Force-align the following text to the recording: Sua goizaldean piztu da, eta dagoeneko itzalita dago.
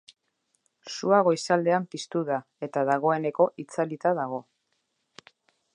Sua 0.93 1.19
goizaldean 1.27 1.85
piztu 1.95 2.23
da, 2.31 2.39
eta 2.69 2.85
dagoeneko 2.91 3.47
itzalita 3.65 4.15
dago. 4.23 4.45